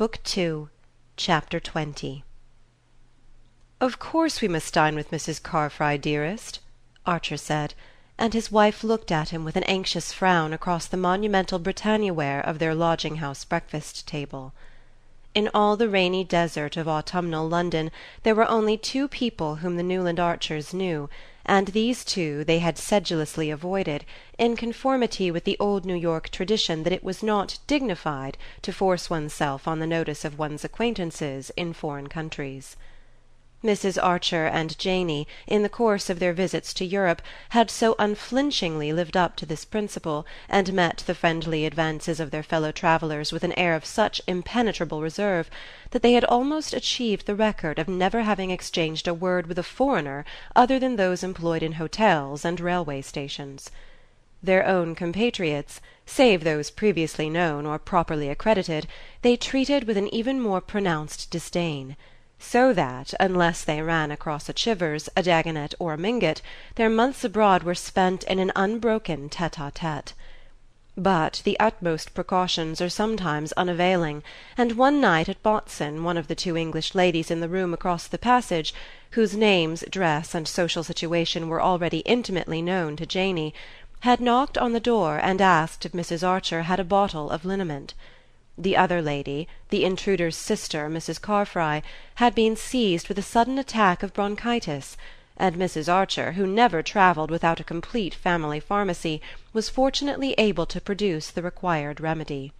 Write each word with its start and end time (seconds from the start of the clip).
Book 0.00 0.18
Two, 0.24 0.70
Chapter 1.18 1.60
XX 1.60 2.22
"Of 3.82 3.98
course 3.98 4.40
we 4.40 4.48
must 4.48 4.72
dine 4.72 4.94
with 4.94 5.10
Mrs. 5.10 5.42
Carfry, 5.42 6.00
dearest," 6.00 6.60
Archer 7.04 7.36
said, 7.36 7.74
and 8.16 8.32
his 8.32 8.50
wife 8.50 8.82
looked 8.82 9.12
at 9.12 9.28
him 9.28 9.44
with 9.44 9.56
an 9.56 9.62
anxious 9.64 10.10
frown 10.10 10.54
across 10.54 10.86
the 10.86 10.96
monumental 10.96 11.58
Britannia 11.58 12.14
ware 12.14 12.40
of 12.40 12.58
their 12.58 12.74
lodging 12.74 13.16
house 13.16 13.44
breakfast 13.44 14.08
table. 14.08 14.54
In 15.34 15.50
all 15.52 15.76
the 15.76 15.90
rainy 15.90 16.24
desert 16.24 16.78
of 16.78 16.88
autumnal 16.88 17.46
London 17.46 17.90
there 18.22 18.34
were 18.34 18.48
only 18.48 18.78
two 18.78 19.06
people 19.06 19.56
whom 19.56 19.76
the 19.76 19.82
Newland 19.82 20.18
Archers 20.18 20.72
knew, 20.72 21.10
and 21.50 21.66
these 21.68 22.04
two 22.04 22.44
they 22.44 22.60
had 22.60 22.78
sedulously 22.78 23.50
avoided, 23.50 24.04
in 24.38 24.54
conformity 24.54 25.32
with 25.32 25.42
the 25.42 25.56
old 25.58 25.84
New 25.84 25.96
York 25.96 26.28
tradition 26.28 26.84
that 26.84 26.92
it 26.92 27.02
was 27.02 27.24
not 27.24 27.58
"dignified" 27.66 28.38
to 28.62 28.72
force 28.72 29.10
one's 29.10 29.32
self 29.32 29.66
on 29.66 29.80
the 29.80 29.86
notice 29.86 30.24
of 30.24 30.38
one's 30.38 30.64
acquaintances 30.64 31.50
in 31.56 31.72
foreign 31.72 32.06
countries. 32.06 32.76
Mrs. 33.62 34.02
Archer 34.02 34.46
and 34.46 34.78
Janey, 34.78 35.28
in 35.46 35.62
the 35.62 35.68
course 35.68 36.08
of 36.08 36.18
their 36.18 36.32
visits 36.32 36.72
to 36.72 36.82
Europe, 36.82 37.20
had 37.50 37.70
so 37.70 37.94
unflinchingly 37.98 38.90
lived 38.90 39.18
up 39.18 39.36
to 39.36 39.44
this 39.44 39.66
principle, 39.66 40.26
and 40.48 40.72
met 40.72 41.04
the 41.06 41.14
friendly 41.14 41.66
advances 41.66 42.20
of 42.20 42.30
their 42.30 42.42
fellow 42.42 42.72
travellers 42.72 43.32
with 43.32 43.44
an 43.44 43.52
air 43.58 43.74
of 43.74 43.84
such 43.84 44.18
impenetrable 44.26 45.02
reserve, 45.02 45.50
that 45.90 46.00
they 46.00 46.14
had 46.14 46.24
almost 46.24 46.72
achieved 46.72 47.26
the 47.26 47.34
record 47.34 47.78
of 47.78 47.86
never 47.86 48.22
having 48.22 48.50
exchanged 48.50 49.06
a 49.06 49.12
word 49.12 49.46
with 49.46 49.58
a 49.58 49.62
foreigner 49.62 50.24
other 50.56 50.78
than 50.78 50.96
those 50.96 51.22
employed 51.22 51.62
in 51.62 51.72
hotels 51.72 52.46
and 52.46 52.60
railway 52.60 53.02
stations. 53.02 53.70
Their 54.42 54.66
own 54.66 54.94
compatriots, 54.94 55.82
save 56.06 56.44
those 56.44 56.70
previously 56.70 57.28
known 57.28 57.66
or 57.66 57.78
properly 57.78 58.30
accredited, 58.30 58.86
they 59.20 59.36
treated 59.36 59.84
with 59.84 59.98
an 59.98 60.08
even 60.14 60.40
more 60.40 60.62
pronounced 60.62 61.30
disdain 61.30 61.98
so 62.42 62.72
that, 62.72 63.12
unless 63.20 63.62
they 63.62 63.82
ran 63.82 64.10
across 64.10 64.48
a 64.48 64.52
Chivers, 64.52 65.10
a 65.14 65.22
Dagonet 65.22 65.74
or 65.78 65.92
a 65.92 65.98
Mingott, 65.98 66.40
their 66.76 66.88
months 66.88 67.22
abroad 67.22 67.62
were 67.62 67.74
spent 67.74 68.24
in 68.24 68.38
an 68.38 68.50
unbroken 68.56 69.28
tete 69.28 69.58
a 69.58 69.70
tete. 69.70 70.14
But 70.96 71.42
the 71.44 71.60
utmost 71.60 72.14
precautions 72.14 72.80
are 72.80 72.88
sometimes 72.88 73.52
unavailing, 73.52 74.22
and 74.58 74.72
one 74.72 75.00
night 75.00 75.28
at 75.28 75.42
Botzen 75.42 76.02
one 76.02 76.16
of 76.16 76.28
the 76.28 76.34
two 76.34 76.56
English 76.56 76.94
ladies 76.94 77.30
in 77.30 77.40
the 77.40 77.48
room 77.48 77.72
across 77.72 78.06
the 78.06 78.18
passage, 78.18 78.74
whose 79.10 79.36
names, 79.36 79.84
dress 79.88 80.34
and 80.34 80.48
social 80.48 80.82
situation 80.82 81.48
were 81.48 81.62
already 81.62 81.98
intimately 82.00 82.60
known 82.60 82.96
to 82.96 83.06
Janey, 83.06 83.54
had 84.00 84.18
knocked 84.18 84.56
on 84.56 84.72
the 84.72 84.80
door 84.80 85.20
and 85.22 85.40
asked 85.40 85.84
if 85.84 85.92
Mrs. 85.92 86.26
Archer 86.26 86.62
had 86.62 86.80
a 86.80 86.84
bottle 86.84 87.30
of 87.30 87.44
liniment. 87.44 87.92
The 88.62 88.76
other 88.76 89.00
lady, 89.00 89.48
the 89.70 89.86
intruder's 89.86 90.36
sister, 90.36 90.90
Mrs. 90.90 91.18
Carfry, 91.18 91.82
had 92.16 92.34
been 92.34 92.56
seized 92.56 93.08
with 93.08 93.18
a 93.18 93.22
sudden 93.22 93.58
attack 93.58 94.02
of 94.02 94.12
bronchitis, 94.12 94.98
and 95.38 95.56
Mrs. 95.56 95.90
Archer, 95.90 96.32
who 96.32 96.46
never 96.46 96.82
travelled 96.82 97.30
without 97.30 97.58
a 97.58 97.64
complete 97.64 98.14
family 98.14 98.60
pharmacy, 98.60 99.22
was 99.54 99.70
fortunately 99.70 100.34
able 100.36 100.66
to 100.66 100.78
produce 100.78 101.30
the 101.30 101.40
required 101.40 102.02
remedy. 102.02 102.52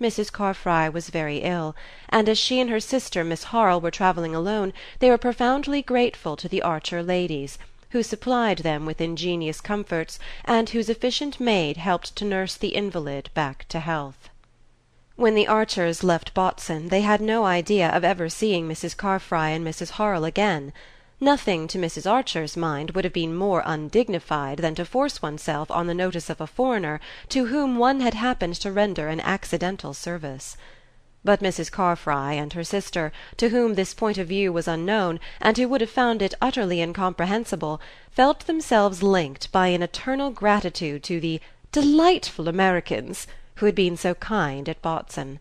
Mrs. 0.00 0.30
Carfry 0.30 0.88
was 0.92 1.10
very 1.10 1.38
ill, 1.38 1.74
and 2.08 2.28
as 2.28 2.38
she 2.38 2.60
and 2.60 2.70
her 2.70 2.78
sister 2.78 3.24
Miss 3.24 3.50
Harle 3.50 3.80
were 3.80 3.90
travelling 3.90 4.32
alone 4.32 4.72
they 5.00 5.10
were 5.10 5.18
profoundly 5.18 5.82
grateful 5.82 6.36
to 6.36 6.48
the 6.48 6.62
Archer 6.62 7.02
ladies, 7.02 7.58
who 7.90 8.04
supplied 8.04 8.58
them 8.58 8.86
with 8.86 9.00
ingenious 9.00 9.60
comforts 9.60 10.20
and 10.44 10.70
whose 10.70 10.88
efficient 10.88 11.40
maid 11.40 11.78
helped 11.78 12.14
to 12.14 12.24
nurse 12.24 12.54
the 12.54 12.76
invalid 12.76 13.28
back 13.34 13.66
to 13.70 13.80
health. 13.80 14.28
When 15.18 15.34
the 15.34 15.46
Archers 15.46 16.04
left 16.04 16.34
Botzen 16.34 16.90
they 16.90 17.00
had 17.00 17.22
no 17.22 17.46
idea 17.46 17.88
of 17.88 18.04
ever 18.04 18.28
seeing 18.28 18.68
Mrs. 18.68 18.94
Carfry 18.94 19.48
and 19.56 19.66
Mrs. 19.66 19.92
Harle 19.92 20.26
again. 20.26 20.74
Nothing, 21.20 21.66
to 21.68 21.78
Mrs. 21.78 22.04
Archer's 22.08 22.54
mind, 22.54 22.90
would 22.90 23.04
have 23.04 23.14
been 23.14 23.34
more 23.34 23.62
undignified 23.64 24.58
than 24.58 24.74
to 24.74 24.84
force 24.84 25.22
oneself 25.22 25.70
on 25.70 25.86
the 25.86 25.94
notice 25.94 26.28
of 26.28 26.38
a 26.42 26.46
foreigner 26.46 27.00
to 27.30 27.46
whom 27.46 27.78
one 27.78 28.00
had 28.00 28.12
happened 28.12 28.56
to 28.56 28.70
render 28.70 29.08
an 29.08 29.20
accidental 29.20 29.94
service. 29.94 30.58
But 31.24 31.40
Mrs. 31.40 31.72
Carfry 31.72 32.34
and 32.34 32.52
her 32.52 32.62
sister, 32.62 33.10
to 33.38 33.48
whom 33.48 33.72
this 33.72 33.94
point 33.94 34.18
of 34.18 34.28
view 34.28 34.52
was 34.52 34.68
unknown 34.68 35.18
and 35.40 35.56
who 35.56 35.66
would 35.68 35.80
have 35.80 35.88
found 35.88 36.20
it 36.20 36.34
utterly 36.42 36.82
incomprehensible, 36.82 37.80
felt 38.10 38.40
themselves 38.40 39.02
linked 39.02 39.50
by 39.50 39.68
an 39.68 39.82
eternal 39.82 40.28
gratitude 40.30 41.02
to 41.04 41.20
the 41.20 41.40
"delightful 41.72 42.48
Americans" 42.48 43.26
who 43.56 43.66
had 43.66 43.74
been 43.74 43.96
so 43.96 44.14
kind 44.14 44.68
at 44.68 44.82
Botzen. 44.82 45.38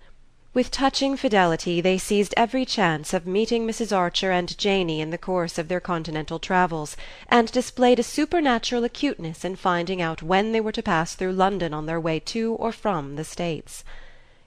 With 0.53 0.71
touching 0.71 1.17
fidelity 1.17 1.81
they 1.81 1.97
seized 1.97 2.33
every 2.37 2.63
chance 2.63 3.13
of 3.13 3.27
meeting 3.27 3.67
Mrs. 3.67 3.93
Archer 3.93 4.31
and 4.31 4.57
Janey 4.57 5.01
in 5.01 5.09
the 5.09 5.17
course 5.17 5.57
of 5.57 5.67
their 5.67 5.81
continental 5.81 6.39
travels, 6.39 6.95
and 7.27 7.51
displayed 7.51 7.99
a 7.99 8.03
supernatural 8.03 8.85
acuteness 8.85 9.43
in 9.43 9.57
finding 9.57 10.01
out 10.01 10.23
when 10.23 10.53
they 10.53 10.61
were 10.61 10.71
to 10.71 10.81
pass 10.81 11.13
through 11.13 11.33
London 11.33 11.73
on 11.73 11.87
their 11.87 11.99
way 11.99 12.21
to 12.21 12.53
or 12.53 12.71
from 12.71 13.17
the 13.17 13.25
States. 13.25 13.83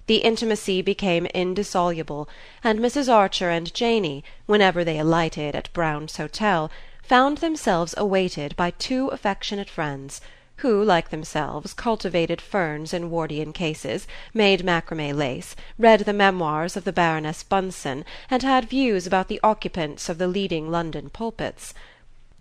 The 0.07 0.25
intimacy 0.25 0.81
became 0.81 1.27
indissoluble, 1.27 2.27
and 2.65 2.81
Mrs. 2.81 3.13
Archer 3.13 3.51
and 3.51 3.75
Janey, 3.75 4.25
whenever 4.47 4.83
they 4.83 4.99
alighted 4.99 5.55
at 5.55 5.71
Brown's 5.75 6.17
Hotel, 6.17 6.71
found 7.03 7.39
themselves 7.39 7.95
awaited 7.99 8.57
by 8.57 8.71
two 8.71 9.09
affectionate 9.09 9.69
friends 9.69 10.23
who, 10.59 10.83
like 10.83 11.11
themselves, 11.11 11.73
cultivated 11.73 12.41
ferns 12.41 12.93
in 12.93 13.11
Wardian 13.11 13.53
cases, 13.53 14.09
made 14.35 14.65
macrame 14.65 15.15
lace, 15.15 15.55
read 15.79 16.01
the 16.01 16.13
memoirs 16.13 16.77
of 16.77 16.85
the 16.85 16.93
Baroness 16.93 17.45
Bunsen, 17.45 18.05
and 18.29 18.43
had 18.43 18.69
views 18.69 19.07
about 19.07 19.29
the 19.29 19.41
occupants 19.43 20.09
of 20.09 20.19
the 20.19 20.27
leading 20.27 20.71
London 20.71 21.11
pulpits. 21.11 21.75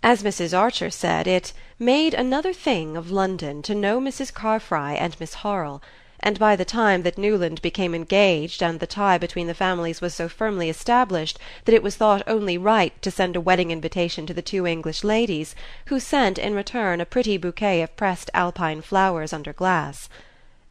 As 0.02 0.24
Mrs. 0.24 0.58
Archer 0.58 0.90
said, 0.90 1.28
it 1.28 1.54
"made 1.78 2.14
another 2.14 2.54
thing 2.54 2.98
of 2.98 3.12
London 3.12 3.62
to 3.62 3.76
know 3.76 4.00
Mrs. 4.00 4.34
Carfry 4.34 4.96
and 4.96 5.16
Miss 5.20 5.36
Harle 5.36 5.82
and 6.28 6.38
by 6.40 6.58
the 6.58 6.66
time 6.66 7.04
that 7.04 7.18
Newland 7.18 7.62
became 7.62 7.96
engaged 7.96 8.62
and 8.62 8.82
the 8.82 8.86
tie 8.86 9.18
between 9.18 9.48
the 9.48 9.54
families 9.54 10.02
was 10.02 10.14
so 10.14 10.28
firmly 10.28 10.70
established 10.70 11.40
that 11.64 11.74
it 11.74 11.82
was 11.82 11.96
thought 11.96 12.22
only 12.28 12.58
right 12.58 13.02
to 13.02 13.10
send 13.10 13.38
a 13.38 13.40
wedding 13.40 13.72
invitation 13.72 14.26
to 14.26 14.34
the 14.34 14.42
two 14.42 14.68
English 14.68 15.06
ladies, 15.06 15.56
who 15.86 16.02
sent 16.02 16.38
in 16.38 16.54
return 16.54 17.00
a 17.00 17.06
pretty 17.06 17.38
bouquet 17.38 17.82
of 17.82 17.96
pressed 17.96 18.30
Alpine 18.34 18.82
flowers 18.82 19.32
under 19.32 19.54
glass. 19.54 20.10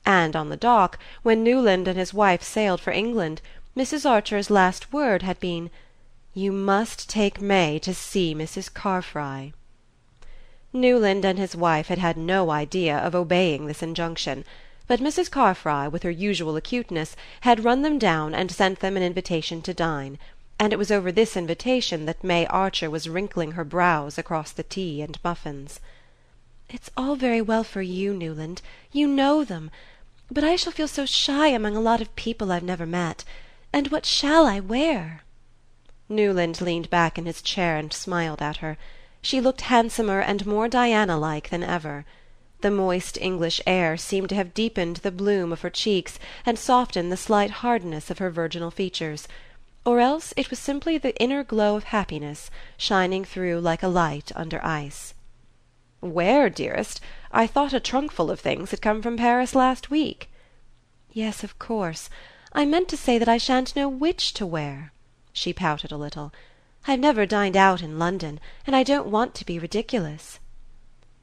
And 0.04 0.36
on 0.36 0.50
the 0.50 0.58
dock, 0.58 0.98
when 1.22 1.42
Newland 1.42 1.88
and 1.88 1.98
his 1.98 2.12
wife 2.12 2.42
sailed 2.42 2.82
for 2.82 2.92
England, 2.92 3.40
Mrs. 3.74 4.04
Archer's 4.04 4.50
last 4.50 4.92
word 4.92 5.22
had 5.22 5.40
been 5.40 5.70
"You 6.34 6.52
must 6.52 7.08
take 7.08 7.40
May 7.40 7.78
to 7.78 7.94
see 7.94 8.34
Mrs. 8.34 8.70
Carfry." 8.70 9.54
Newland 10.74 11.24
and 11.24 11.38
his 11.38 11.56
wife 11.56 11.86
had 11.88 11.96
had 11.96 12.18
no 12.18 12.50
idea 12.50 12.98
of 12.98 13.14
obeying 13.14 13.64
this 13.64 13.82
injunction 13.82 14.44
but 14.86 15.00
Mrs. 15.00 15.28
Carfry, 15.30 15.90
with 15.90 16.04
her 16.04 16.10
usual 16.10 16.56
acuteness, 16.56 17.16
had 17.40 17.64
run 17.64 17.82
them 17.82 17.98
down 17.98 18.34
and 18.34 18.50
sent 18.52 18.78
them 18.80 18.96
an 18.96 19.02
invitation 19.02 19.60
to 19.62 19.74
dine, 19.74 20.18
and 20.60 20.72
it 20.72 20.78
was 20.78 20.90
over 20.92 21.10
this 21.10 21.36
invitation 21.36 22.06
that 22.06 22.22
May 22.22 22.46
Archer 22.46 22.88
was 22.88 23.08
wrinkling 23.08 23.52
her 23.52 23.64
brows 23.64 24.16
across 24.16 24.52
the 24.52 24.62
tea 24.62 25.02
and 25.02 25.18
muffins. 25.24 25.80
"It's 26.68 26.90
all 26.96 27.16
very 27.16 27.42
well 27.42 27.64
for 27.64 27.82
you, 27.82 28.14
Newland; 28.14 28.62
you 28.92 29.08
know 29.08 29.42
them; 29.42 29.72
but 30.30 30.44
I 30.44 30.54
shall 30.54 30.72
feel 30.72 30.86
so 30.88 31.04
shy 31.04 31.48
among 31.48 31.76
a 31.76 31.80
lot 31.80 32.00
of 32.00 32.14
people 32.14 32.52
I've 32.52 32.62
never 32.62 32.86
met. 32.86 33.24
And 33.72 33.88
what 33.88 34.06
shall 34.06 34.46
I 34.46 34.60
wear?" 34.60 35.22
Newland 36.08 36.60
leaned 36.60 36.90
back 36.90 37.18
in 37.18 37.26
his 37.26 37.42
chair 37.42 37.76
and 37.76 37.92
smiled 37.92 38.40
at 38.40 38.58
her. 38.58 38.78
She 39.20 39.40
looked 39.40 39.62
handsomer 39.62 40.20
and 40.20 40.46
more 40.46 40.68
Diana 40.68 41.18
like 41.18 41.50
than 41.50 41.64
ever. 41.64 42.04
The 42.62 42.70
moist 42.70 43.18
English 43.20 43.60
air 43.66 43.98
seemed 43.98 44.30
to 44.30 44.34
have 44.34 44.54
deepened 44.54 44.96
the 44.96 45.10
bloom 45.10 45.52
of 45.52 45.60
her 45.60 45.68
cheeks 45.68 46.18
and 46.46 46.58
softened 46.58 47.12
the 47.12 47.16
slight 47.18 47.50
hardness 47.50 48.10
of 48.10 48.16
her 48.16 48.30
virginal 48.30 48.70
features; 48.70 49.28
or 49.84 50.00
else 50.00 50.32
it 50.38 50.48
was 50.48 50.58
simply 50.58 50.96
the 50.96 51.14
inner 51.20 51.44
glow 51.44 51.76
of 51.76 51.84
happiness, 51.84 52.50
shining 52.78 53.26
through 53.26 53.60
like 53.60 53.82
a 53.82 53.88
light 53.88 54.32
under 54.34 54.64
ice. 54.64 55.12
"Where, 56.00 56.48
dearest? 56.48 56.98
I 57.30 57.46
thought 57.46 57.74
a 57.74 57.78
trunkful 57.78 58.30
of 58.30 58.40
things 58.40 58.70
had 58.70 58.80
come 58.80 59.02
from 59.02 59.18
Paris 59.18 59.54
last 59.54 59.90
week." 59.90 60.30
"Yes, 61.12 61.44
of 61.44 61.58
course. 61.58 62.08
I 62.54 62.64
meant 62.64 62.88
to 62.88 62.96
say 62.96 63.18
that 63.18 63.28
I 63.28 63.36
shan't 63.36 63.76
know 63.76 63.86
which 63.90 64.32
to 64.32 64.46
wear." 64.46 64.92
She 65.34 65.52
pouted 65.52 65.92
a 65.92 65.98
little. 65.98 66.32
"I've 66.88 67.00
never 67.00 67.26
dined 67.26 67.58
out 67.58 67.82
in 67.82 67.98
London, 67.98 68.40
and 68.66 68.74
I 68.74 68.82
don't 68.82 69.08
want 69.08 69.34
to 69.34 69.44
be 69.44 69.58
ridiculous." 69.58 70.38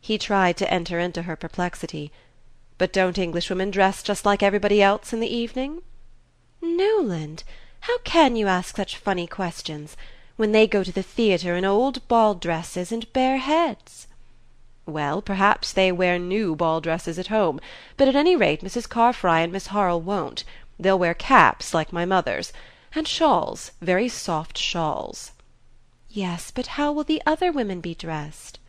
He 0.06 0.18
tried 0.18 0.58
to 0.58 0.70
enter 0.70 1.00
into 1.00 1.22
her 1.22 1.38
perplexity. 1.38 2.12
"But 2.78 2.92
don't 2.92 3.18
Englishwomen 3.18 3.72
dress 3.72 4.04
just 4.04 4.26
like 4.26 4.44
everybody 4.44 4.82
else 4.82 5.14
in 5.14 5.22
the 5.22 5.34
evening?" 5.34 5.82
"Newland, 6.62 7.46
how 7.88 8.00
can 8.00 8.36
you 8.36 8.48
ask 8.48 8.76
such 8.76 8.98
funny 8.98 9.28
questions, 9.28 9.96
when 10.36 10.52
they 10.52 10.68
go 10.68 10.84
to 10.84 10.92
the 10.92 11.04
theatre 11.04 11.56
in 11.56 11.64
old 11.64 12.06
ball 12.10 12.36
dresses 12.36 12.92
and 12.92 13.14
bare 13.14 13.38
heads?" 13.38 14.08
"Well, 14.86 15.22
perhaps 15.22 15.72
they 15.72 15.90
wear 15.90 16.20
new 16.20 16.54
ball 16.54 16.82
dresses 16.82 17.18
at 17.18 17.28
home; 17.28 17.62
but 17.96 18.10
at 18.10 18.16
any 18.18 18.36
rate 18.36 18.60
Mrs. 18.62 18.90
Carfry 18.90 19.42
and 19.42 19.54
Miss 19.54 19.68
Harle 19.68 20.02
won't. 20.02 20.44
They'll 20.78 21.00
wear 21.00 21.14
caps 21.14 21.74
like 21.74 21.94
my 21.94 22.04
mother's, 22.04 22.52
and 22.94 23.08
shawls, 23.08 23.72
very 23.80 24.10
soft 24.10 24.58
shawls." 24.58 25.32
"Yes, 26.10 26.52
but 26.52 26.68
how 26.76 26.92
will 26.92 27.06
the 27.06 27.22
other 27.26 27.54
women 27.54 27.80
be 27.80 27.96
dressed?" 27.96 28.60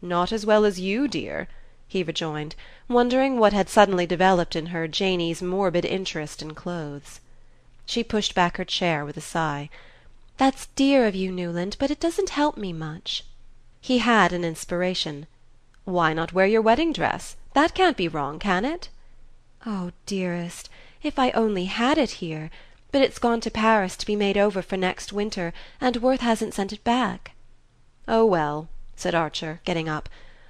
"Not 0.00 0.30
as 0.30 0.46
well 0.46 0.64
as 0.64 0.78
you, 0.78 1.08
dear," 1.08 1.48
he 1.88 2.04
rejoined, 2.04 2.54
wondering 2.86 3.36
what 3.40 3.52
had 3.52 3.68
suddenly 3.68 4.06
developed 4.06 4.54
in 4.54 4.66
her 4.66 4.86
Janey's 4.86 5.42
morbid 5.42 5.84
interest 5.84 6.40
in 6.40 6.54
clothes. 6.54 7.18
She 7.84 8.04
pushed 8.04 8.32
back 8.32 8.58
her 8.58 8.64
chair 8.64 9.04
with 9.04 9.16
a 9.16 9.20
sigh. 9.20 9.70
"That's 10.36 10.66
dear 10.76 11.08
of 11.08 11.16
you, 11.16 11.32
Newland, 11.32 11.74
but 11.80 11.90
it 11.90 11.98
doesn't 11.98 12.30
help 12.30 12.56
me 12.56 12.72
much." 12.72 13.24
He 13.80 13.98
had 13.98 14.32
an 14.32 14.44
inspiration. 14.44 15.26
"Why 15.84 16.12
not 16.12 16.32
wear 16.32 16.46
your 16.46 16.62
wedding 16.62 16.92
dress? 16.92 17.34
That 17.54 17.74
can't 17.74 17.96
be 17.96 18.06
wrong, 18.06 18.38
can 18.38 18.64
it?" 18.64 18.90
"Oh, 19.66 19.90
dearest, 20.06 20.70
if 21.02 21.18
I 21.18 21.32
only 21.32 21.64
had 21.64 21.98
it 21.98 22.22
here! 22.22 22.52
But 22.92 23.02
it's 23.02 23.18
gone 23.18 23.40
to 23.40 23.50
Paris 23.50 23.96
to 23.96 24.06
be 24.06 24.14
made 24.14 24.36
over 24.36 24.62
for 24.62 24.76
next 24.76 25.12
winter, 25.12 25.52
and 25.80 25.96
Worth 25.96 26.20
hasn't 26.20 26.54
sent 26.54 26.72
it 26.72 26.84
back." 26.84 27.32
"Oh 28.06 28.24
well," 28.24 28.68
said 29.00 29.14
Archer, 29.14 29.60
getting 29.64 29.88
up. 29.88 30.08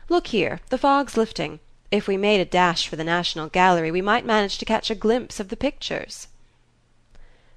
"Look 0.08 0.28
here, 0.28 0.60
the 0.70 0.78
fog's 0.78 1.18
lifting. 1.18 1.60
If 1.90 2.08
we 2.08 2.16
made 2.16 2.40
a 2.40 2.46
dash 2.46 2.88
for 2.88 2.96
the 2.96 3.04
National 3.04 3.50
Gallery 3.50 3.90
we 3.90 4.00
might 4.00 4.24
manage 4.24 4.56
to 4.56 4.64
catch 4.64 4.88
a 4.90 4.94
glimpse 4.94 5.38
of 5.38 5.50
the 5.50 5.56
pictures." 5.56 6.28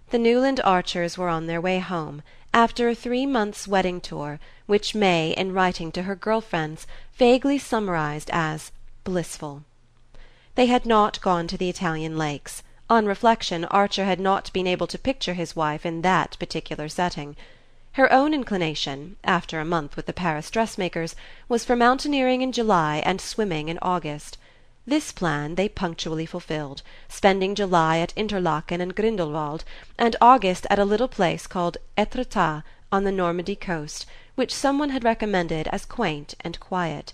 The 0.10 0.20
Newland 0.20 0.60
Archers 0.66 1.18
were 1.18 1.30
on 1.30 1.48
their 1.48 1.62
way 1.62 1.80
home, 1.80 2.24
after 2.54 2.90
a 2.90 2.94
three 2.94 3.26
months' 3.26 3.70
wedding 3.70 4.02
tour 4.02 4.38
which 4.66 4.94
May, 4.94 5.32
in 5.32 5.54
writing 5.54 5.94
to 5.94 6.04
her 6.04 6.14
girl 6.14 6.42
friends, 6.42 6.86
vaguely 7.16 7.58
summarized 7.58 8.30
as 8.34 8.74
blissful. 9.06 9.64
They 10.56 10.66
had 10.66 10.86
not 10.86 11.22
gone 11.22 11.48
to 11.48 11.58
the 11.58 11.70
Italian 11.70 12.18
lakes; 12.18 12.64
on 12.90 13.06
reflection 13.06 13.64
Archer 13.64 14.04
had 14.04 14.20
not 14.20 14.52
been 14.52 14.68
able 14.68 14.88
to 14.88 15.00
picture 15.00 15.36
his 15.36 15.56
wife 15.56 15.86
in 15.86 16.02
that 16.02 16.36
particular 16.38 16.90
setting. 16.90 17.38
Her 17.96 18.12
own 18.14 18.34
inclination, 18.34 19.18
after 19.24 19.60
a 19.60 19.66
month 19.66 19.98
with 19.98 20.06
the 20.06 20.14
Paris 20.14 20.50
dressmakers, 20.50 21.14
was 21.50 21.66
for 21.66 21.76
mountaineering 21.76 22.42
in 22.42 22.54
July 22.54 23.04
and 23.06 23.20
swimming 23.20 23.68
in 23.68 23.78
August. 23.82 24.38
This 24.88 25.12
plan 25.12 25.56
they 25.56 25.68
punctually 25.68 26.26
fulfilled, 26.26 26.84
spending 27.10 27.54
July 27.54 28.00
at 28.00 28.14
Interlaken 28.16 28.80
and 28.80 28.96
Grindelwald, 28.96 29.66
and 30.00 30.16
August 30.22 30.66
at 30.70 30.80
a 30.80 30.86
little 30.86 31.10
place 31.10 31.48
called 31.48 31.78
Etretat 31.98 32.64
on 32.94 33.04
the 33.04 33.12
Normandy 33.12 33.58
coast, 33.58 34.06
which 34.36 34.54
some 34.54 34.80
one 34.80 34.92
had 34.92 35.04
recommended 35.04 35.68
as 35.68 35.86
quaint 35.86 36.34
and 36.40 36.60
quiet. 36.62 37.12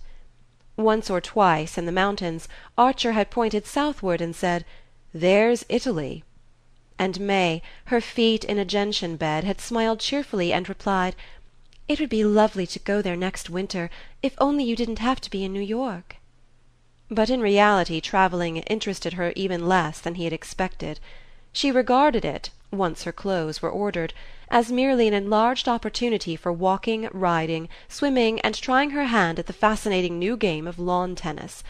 Once 0.76 1.10
or 1.10 1.20
twice, 1.20 1.80
in 1.80 1.88
the 1.88 1.92
mountains, 1.92 2.48
Archer 2.78 3.14
had 3.14 3.32
pointed 3.32 3.66
southward 3.66 4.22
and 4.22 4.36
said, 4.36 4.64
"There's 5.12 5.66
Italy!" 5.70 6.24
And 7.00 7.20
May, 7.20 7.62
her 7.86 8.02
feet 8.02 8.44
in 8.44 8.58
a 8.58 8.66
gentian 8.66 9.18
bed, 9.18 9.44
had 9.44 9.62
smiled 9.62 10.00
cheerfully 10.00 10.52
and 10.52 10.68
replied: 10.68 11.16
"It 11.88 12.00
would 12.00 12.10
be 12.10 12.24
lovely 12.24 12.66
to 12.66 12.80
go 12.80 13.04
there 13.04 13.16
next 13.16 13.52
winter 13.52 13.92
if 14.24 14.34
only 14.40 14.64
you 14.64 14.76
didn't 14.76 14.98
have 14.98 15.22
to 15.22 15.30
be 15.30 15.44
in 15.44 15.54
New 15.54 15.62
York." 15.62 16.16
But 17.08 17.30
in 17.30 17.40
reality 17.40 18.02
travelling 18.02 18.58
interested 18.58 19.14
her 19.14 19.32
even 19.36 19.68
less 19.68 20.00
than 20.00 20.16
he 20.16 20.24
had 20.24 20.34
expected. 20.34 21.00
She 21.54 21.72
regarded 21.72 22.26
it, 22.26 22.50
once 22.72 23.04
her 23.04 23.12
clothes 23.12 23.62
were 23.62 23.70
ordered, 23.70 24.16
as 24.50 24.72
merely 24.72 25.08
an 25.08 25.14
enlarged 25.14 25.68
opportunity 25.70 26.36
for 26.36 26.52
walking, 26.52 27.10
riding, 27.14 27.70
swimming 27.88 28.40
and 28.42 28.56
trying 28.56 28.90
her 28.90 29.06
hand 29.06 29.38
at 29.38 29.46
the 29.46 29.54
fascinating 29.54 30.18
new 30.18 30.36
game 30.36 30.66
of 30.66 30.80
lawn 30.80 31.14
tennis; 31.16 31.64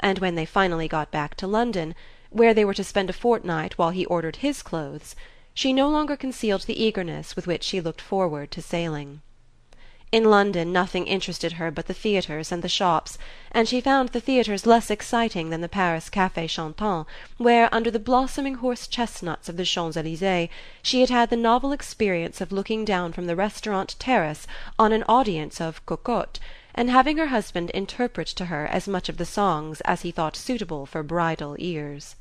and 0.00 0.18
when 0.18 0.34
they 0.34 0.44
finally 0.44 0.88
got 0.88 1.12
back 1.12 1.36
to 1.36 1.46
London 1.46 1.94
where 2.32 2.54
they 2.54 2.64
were 2.64 2.74
to 2.74 2.82
spend 2.82 3.10
a 3.10 3.12
fortnight 3.12 3.76
while 3.76 3.90
he 3.90 4.06
ordered 4.06 4.36
his 4.36 4.62
clothes, 4.62 5.14
she 5.54 5.72
no 5.72 5.88
longer 5.88 6.16
concealed 6.16 6.62
the 6.62 6.82
eagerness 6.82 7.36
with 7.36 7.46
which 7.46 7.62
she 7.62 7.80
looked 7.80 8.00
forward 8.00 8.50
to 8.50 8.62
sailing. 8.62 9.20
In 10.10 10.24
London 10.24 10.72
nothing 10.72 11.06
interested 11.06 11.54
her 11.54 11.70
but 11.70 11.86
the 11.86 11.94
theatres 11.94 12.52
and 12.52 12.62
the 12.62 12.68
shops, 12.68 13.16
and 13.50 13.66
she 13.66 13.80
found 13.80 14.10
the 14.10 14.20
theatres 14.20 14.66
less 14.66 14.90
exciting 14.90 15.48
than 15.48 15.62
the 15.62 15.70
Paris 15.70 16.10
Café 16.10 16.48
Chantant, 16.50 17.06
where, 17.38 17.74
under 17.74 17.90
the 17.90 17.98
blossoming 17.98 18.56
horse 18.56 18.86
chestnuts 18.86 19.48
of 19.48 19.56
the 19.56 19.64
Champs 19.64 19.96
Elysees, 19.96 20.50
she 20.82 21.00
had 21.00 21.08
had 21.08 21.30
the 21.30 21.36
novel 21.36 21.72
experience 21.72 22.42
of 22.42 22.52
looking 22.52 22.84
down 22.84 23.12
from 23.12 23.26
the 23.26 23.36
restaurant 23.36 23.96
terrace 23.98 24.46
on 24.78 24.92
an 24.92 25.02
audience 25.08 25.62
of 25.62 25.84
cocottes 25.86 26.40
and 26.74 26.90
having 26.90 27.16
her 27.16 27.28
husband 27.28 27.70
interpret 27.70 28.26
to 28.26 28.46
her 28.46 28.66
as 28.66 28.86
much 28.88 29.08
of 29.08 29.16
the 29.16 29.24
songs 29.26 29.80
as 29.82 30.02
he 30.02 30.10
thought 30.10 30.36
suitable 30.36 30.84
for 30.84 31.02
bridal 31.02 31.56
ears. 31.58 32.16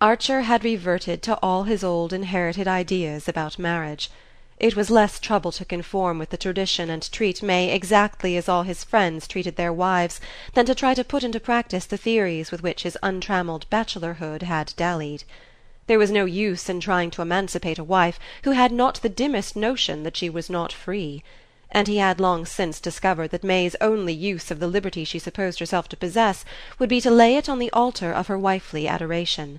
Archer 0.00 0.42
had 0.42 0.62
reverted 0.62 1.22
to 1.22 1.36
all 1.42 1.64
his 1.64 1.82
old 1.82 2.12
inherited 2.12 2.68
ideas 2.68 3.26
about 3.26 3.58
marriage. 3.58 4.08
It 4.60 4.76
was 4.76 4.92
less 4.92 5.18
trouble 5.18 5.50
to 5.50 5.64
conform 5.64 6.20
with 6.20 6.30
the 6.30 6.36
tradition 6.36 6.88
and 6.88 7.10
treat 7.10 7.42
May 7.42 7.72
exactly 7.72 8.36
as 8.36 8.48
all 8.48 8.62
his 8.62 8.84
friends 8.84 9.26
treated 9.26 9.56
their 9.56 9.72
wives 9.72 10.20
than 10.54 10.66
to 10.66 10.74
try 10.76 10.94
to 10.94 11.02
put 11.02 11.24
into 11.24 11.40
practice 11.40 11.84
the 11.84 11.96
theories 11.96 12.52
with 12.52 12.62
which 12.62 12.84
his 12.84 12.96
untrammelled 13.02 13.68
bachelorhood 13.70 14.42
had 14.42 14.72
dallied. 14.76 15.24
There 15.88 15.98
was 15.98 16.12
no 16.12 16.26
use 16.26 16.68
in 16.68 16.78
trying 16.78 17.10
to 17.10 17.22
emancipate 17.22 17.80
a 17.80 17.82
wife 17.82 18.20
who 18.44 18.52
had 18.52 18.70
not 18.70 19.02
the 19.02 19.08
dimmest 19.08 19.56
notion 19.56 20.04
that 20.04 20.16
she 20.16 20.30
was 20.30 20.48
not 20.48 20.72
free; 20.72 21.24
and 21.72 21.88
he 21.88 21.96
had 21.96 22.20
long 22.20 22.46
since 22.46 22.78
discovered 22.78 23.32
that 23.32 23.42
May's 23.42 23.74
only 23.80 24.14
use 24.14 24.52
of 24.52 24.60
the 24.60 24.68
liberty 24.68 25.02
she 25.02 25.18
supposed 25.18 25.58
herself 25.58 25.88
to 25.88 25.96
possess 25.96 26.44
would 26.78 26.88
be 26.88 27.00
to 27.00 27.10
lay 27.10 27.34
it 27.34 27.48
on 27.48 27.58
the 27.58 27.72
altar 27.72 28.12
of 28.12 28.28
her 28.28 28.38
wifely 28.38 28.86
adoration. 28.86 29.58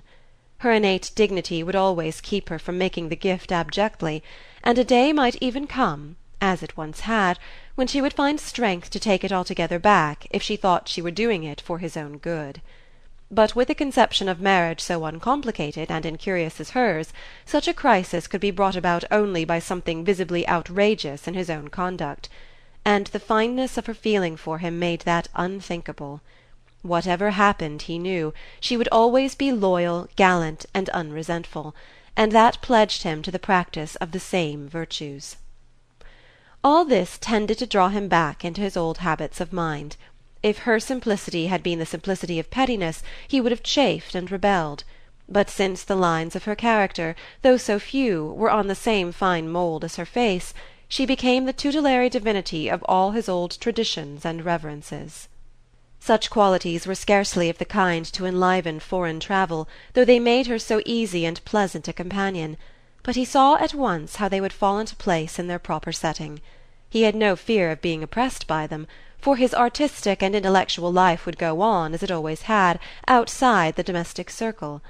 Her 0.60 0.72
innate 0.72 1.10
dignity 1.14 1.62
would 1.62 1.74
always 1.74 2.20
keep 2.20 2.50
her 2.50 2.58
from 2.58 2.76
making 2.76 3.08
the 3.08 3.16
gift 3.16 3.50
abjectly, 3.50 4.22
and 4.62 4.76
a 4.76 4.84
day 4.84 5.10
might 5.10 5.36
even 5.40 5.66
come, 5.66 6.16
as 6.38 6.62
it 6.62 6.76
once 6.76 7.00
had, 7.00 7.38
when 7.76 7.86
she 7.86 8.02
would 8.02 8.12
find 8.12 8.38
strength 8.38 8.90
to 8.90 9.00
take 9.00 9.24
it 9.24 9.32
altogether 9.32 9.78
back 9.78 10.26
if 10.30 10.42
she 10.42 10.56
thought 10.56 10.86
she 10.86 11.00
were 11.00 11.10
doing 11.10 11.44
it 11.44 11.62
for 11.62 11.78
his 11.78 11.96
own 11.96 12.18
good. 12.18 12.60
But 13.30 13.56
with 13.56 13.70
a 13.70 13.74
conception 13.74 14.28
of 14.28 14.38
marriage 14.38 14.82
so 14.82 15.06
uncomplicated 15.06 15.90
and 15.90 16.04
incurious 16.04 16.60
as 16.60 16.72
hers, 16.72 17.14
such 17.46 17.66
a 17.66 17.72
crisis 17.72 18.26
could 18.26 18.42
be 18.42 18.50
brought 18.50 18.76
about 18.76 19.04
only 19.10 19.46
by 19.46 19.60
something 19.60 20.04
visibly 20.04 20.46
outrageous 20.46 21.26
in 21.26 21.32
his 21.32 21.48
own 21.48 21.68
conduct; 21.68 22.28
and 22.84 23.06
the 23.06 23.18
fineness 23.18 23.78
of 23.78 23.86
her 23.86 23.94
feeling 23.94 24.36
for 24.36 24.58
him 24.58 24.78
made 24.78 25.00
that 25.08 25.26
unthinkable. 25.34 26.20
Whatever 26.82 27.32
happened, 27.32 27.82
he 27.82 27.98
knew, 27.98 28.32
she 28.58 28.74
would 28.74 28.88
always 28.90 29.34
be 29.34 29.52
loyal, 29.52 30.08
gallant 30.16 30.64
and 30.72 30.88
unresentful; 30.88 31.74
and 32.16 32.32
that 32.32 32.62
pledged 32.62 33.02
him 33.02 33.20
to 33.20 33.30
the 33.30 33.38
practice 33.38 33.96
of 33.96 34.12
the 34.12 34.18
same 34.18 34.66
virtues. 34.66 35.36
All 36.64 36.86
this 36.86 37.18
tended 37.20 37.58
to 37.58 37.66
draw 37.66 37.90
him 37.90 38.08
back 38.08 38.46
into 38.46 38.62
his 38.62 38.78
old 38.78 38.96
habits 38.96 39.42
of 39.42 39.52
mind. 39.52 39.98
If 40.42 40.60
her 40.60 40.80
simplicity 40.80 41.48
had 41.48 41.62
been 41.62 41.78
the 41.78 41.84
simplicity 41.84 42.38
of 42.38 42.50
pettiness 42.50 43.02
he 43.28 43.42
would 43.42 43.52
have 43.52 43.62
chafed 43.62 44.14
and 44.14 44.32
rebelled; 44.32 44.84
but 45.28 45.50
since 45.50 45.84
the 45.84 45.96
lines 45.96 46.34
of 46.34 46.44
her 46.44 46.56
character, 46.56 47.14
though 47.42 47.58
so 47.58 47.78
few, 47.78 48.24
were 48.32 48.50
on 48.50 48.68
the 48.68 48.74
same 48.74 49.12
fine 49.12 49.50
mould 49.50 49.84
as 49.84 49.96
her 49.96 50.06
face, 50.06 50.54
she 50.88 51.04
became 51.04 51.44
the 51.44 51.52
tutelary 51.52 52.08
divinity 52.08 52.70
of 52.70 52.82
all 52.88 53.10
his 53.10 53.28
old 53.28 53.60
traditions 53.60 54.24
and 54.24 54.46
reverences. 54.46 55.28
Such 56.02 56.30
qualities 56.30 56.86
were 56.86 56.94
scarcely 56.94 57.50
of 57.50 57.58
the 57.58 57.66
kind 57.66 58.06
to 58.14 58.24
enliven 58.24 58.80
foreign 58.80 59.20
travel, 59.20 59.68
though 59.92 60.06
they 60.06 60.18
made 60.18 60.46
her 60.46 60.58
so 60.58 60.80
easy 60.86 61.26
and 61.26 61.44
pleasant 61.44 61.88
a 61.88 61.92
companion; 61.92 62.56
but 63.02 63.16
he 63.16 63.24
saw 63.26 63.56
at 63.56 63.74
once 63.74 64.16
how 64.16 64.26
they 64.26 64.40
would 64.40 64.54
fall 64.54 64.78
into 64.78 64.96
place 64.96 65.38
in 65.38 65.46
their 65.46 65.58
proper 65.58 65.92
setting. 65.92 66.40
He 66.88 67.02
had 67.02 67.14
no 67.14 67.36
fear 67.36 67.70
of 67.70 67.82
being 67.82 68.02
oppressed 68.02 68.46
by 68.46 68.66
them, 68.66 68.86
for 69.18 69.36
his 69.36 69.52
artistic 69.52 70.22
and 70.22 70.34
intellectual 70.34 70.90
life 70.90 71.26
would 71.26 71.36
go 71.36 71.60
on, 71.60 71.92
as 71.92 72.02
it 72.02 72.10
always 72.10 72.40
had, 72.48 72.80
outside 73.06 73.76
the 73.76 73.82
domestic 73.82 74.30
circle; 74.30 74.80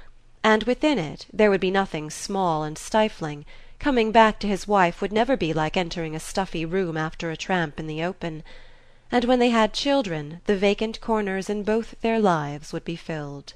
and 0.45 0.63
within 0.63 0.97
it 0.97 1.25
there 1.33 1.49
would 1.49 1.59
be 1.59 1.71
nothing 1.71 2.09
small 2.09 2.63
and 2.63 2.77
stifling; 2.77 3.43
coming 3.79 4.13
back 4.13 4.39
to 4.39 4.47
his 4.47 4.65
wife 4.65 5.01
would 5.01 5.11
never 5.11 5.35
be 5.35 5.51
like 5.51 5.75
entering 5.75 6.15
a 6.15 6.21
stuffy 6.21 6.63
room 6.63 6.95
after 6.95 7.29
a 7.31 7.35
tramp 7.35 7.81
in 7.81 7.87
the 7.87 8.01
open 8.01 8.43
and 9.11 9.25
when 9.25 9.39
they 9.39 9.49
had 9.49 9.73
children 9.73 10.39
the 10.45 10.55
vacant 10.55 11.01
corners 11.01 11.49
in 11.49 11.63
both 11.63 11.95
their 12.01 12.19
lives 12.19 12.71
would 12.71 12.85
be 12.85 12.95
filled. 12.95 13.53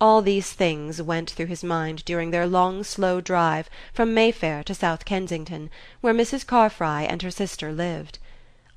All 0.00 0.20
these 0.20 0.52
things 0.52 1.00
went 1.00 1.30
through 1.30 1.46
his 1.46 1.64
mind 1.64 2.04
during 2.04 2.32
their 2.32 2.46
long 2.46 2.84
slow 2.84 3.20
drive 3.20 3.70
from 3.94 4.12
Mayfair 4.12 4.62
to 4.64 4.74
South 4.74 5.04
Kensington, 5.04 5.70
where 6.00 6.12
Mrs. 6.12 6.44
Carfry 6.44 7.06
and 7.08 7.22
her 7.22 7.30
sister 7.30 7.72
lived. 7.72 8.18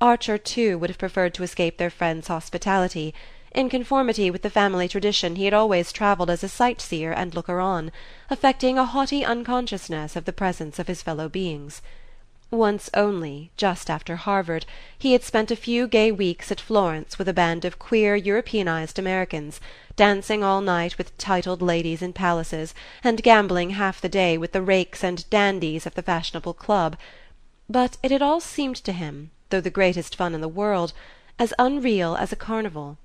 Archer 0.00 0.38
too 0.38 0.78
would 0.78 0.88
have 0.88 0.98
preferred 0.98 1.34
to 1.34 1.42
escape 1.42 1.78
their 1.78 1.90
friend's 1.90 2.28
hospitality; 2.28 3.12
in 3.50 3.68
conformity 3.68 4.30
with 4.30 4.42
the 4.42 4.50
family 4.50 4.88
tradition 4.88 5.36
he 5.36 5.44
had 5.46 5.52
always 5.52 5.92
travelled 5.92 6.30
as 6.30 6.44
a 6.44 6.48
sight 6.48 6.80
seer 6.80 7.12
and 7.12 7.34
looker 7.34 7.60
on, 7.60 7.90
affecting 8.30 8.78
a 8.78 8.84
haughty 8.84 9.24
unconsciousness 9.24 10.16
of 10.16 10.24
the 10.24 10.32
presence 10.32 10.78
of 10.78 10.86
his 10.86 11.02
fellow 11.02 11.28
beings. 11.28 11.82
Once 12.52 12.88
only, 12.94 13.50
just 13.56 13.90
after 13.90 14.14
Harvard, 14.14 14.64
he 14.96 15.14
had 15.14 15.24
spent 15.24 15.50
a 15.50 15.56
few 15.56 15.88
gay 15.88 16.12
weeks 16.12 16.52
at 16.52 16.60
Florence 16.60 17.18
with 17.18 17.28
a 17.28 17.32
band 17.32 17.64
of 17.64 17.76
queer 17.76 18.14
Europeanized 18.14 19.00
Americans, 19.00 19.60
dancing 19.96 20.44
all 20.44 20.60
night 20.60 20.96
with 20.96 21.18
titled 21.18 21.60
ladies 21.60 22.02
in 22.02 22.12
palaces, 22.12 22.72
and 23.02 23.24
gambling 23.24 23.70
half 23.70 24.00
the 24.00 24.08
day 24.08 24.38
with 24.38 24.52
the 24.52 24.62
rakes 24.62 25.02
and 25.02 25.28
dandies 25.28 25.86
of 25.86 25.94
the 25.96 26.02
fashionable 26.04 26.54
club; 26.54 26.96
but 27.68 27.96
it 28.00 28.12
had 28.12 28.22
all 28.22 28.38
seemed 28.38 28.76
to 28.76 28.92
him, 28.92 29.32
though 29.50 29.60
the 29.60 29.68
greatest 29.68 30.14
fun 30.14 30.32
in 30.32 30.40
the 30.40 30.46
world, 30.46 30.92
as 31.40 31.52
unreal 31.58 32.14
as 32.14 32.30
a 32.30 32.36
carnival. 32.36 32.96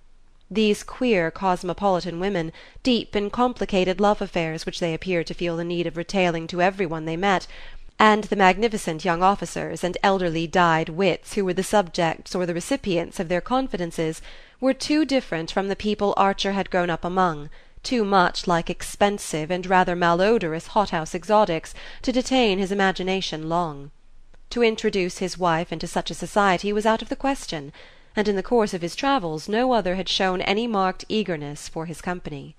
These 0.51 0.83
queer 0.83 1.31
cosmopolitan 1.31 2.19
women, 2.19 2.51
deep 2.83 3.15
in 3.15 3.31
complicated 3.31 3.99
love 3.99 4.21
affairs 4.21 4.67
which 4.67 4.79
they 4.79 4.93
appeared 4.93 5.25
to 5.27 5.33
feel 5.33 5.57
the 5.57 5.63
need 5.63 5.87
of 5.87 5.97
retailing 5.97 6.45
to 6.47 6.61
every 6.61 6.85
one 6.85 7.05
they 7.05 7.17
met 7.17 7.47
and 8.01 8.23
the 8.23 8.35
magnificent 8.35 9.05
young 9.05 9.21
officers 9.21 9.83
and 9.83 9.95
elderly 10.01 10.47
dyed 10.47 10.89
wits 10.89 11.35
who 11.35 11.45
were 11.45 11.53
the 11.53 11.61
subjects 11.61 12.33
or 12.33 12.47
the 12.47 12.53
recipients 12.53 13.19
of 13.19 13.29
their 13.29 13.39
confidences, 13.39 14.23
were 14.59 14.73
too 14.73 15.05
different 15.05 15.51
from 15.51 15.67
the 15.67 15.75
people 15.75 16.15
Archer 16.17 16.53
had 16.53 16.71
grown 16.71 16.89
up 16.89 17.05
among, 17.05 17.47
too 17.83 18.03
much 18.03 18.47
like 18.47 18.71
expensive 18.71 19.51
and 19.51 19.67
rather 19.67 19.95
malodorous 19.95 20.69
hothouse 20.69 21.13
exotics, 21.13 21.75
to 22.01 22.11
detain 22.11 22.57
his 22.57 22.71
imagination 22.71 23.47
long. 23.47 23.91
To 24.49 24.63
introduce 24.63 25.19
his 25.19 25.37
wife 25.37 25.71
into 25.71 25.85
such 25.85 26.09
a 26.09 26.15
society 26.15 26.73
was 26.73 26.87
out 26.87 27.03
of 27.03 27.09
the 27.09 27.15
question, 27.15 27.71
and 28.15 28.27
in 28.27 28.35
the 28.35 28.41
course 28.41 28.73
of 28.73 28.81
his 28.81 28.95
travels 28.95 29.47
no 29.47 29.73
other 29.73 29.93
had 29.93 30.09
shown 30.09 30.41
any 30.41 30.65
marked 30.65 31.05
eagerness 31.07 31.69
for 31.69 31.85
his 31.85 32.01
company. 32.01 32.55